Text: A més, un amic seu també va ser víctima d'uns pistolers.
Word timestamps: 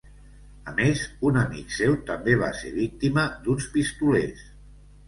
A 0.69 0.71
més, 0.79 1.03
un 1.31 1.37
amic 1.43 1.75
seu 1.81 1.95
també 2.09 2.35
va 2.41 2.51
ser 2.63 2.73
víctima 2.81 3.31
d'uns 3.47 3.71
pistolers. 3.79 4.47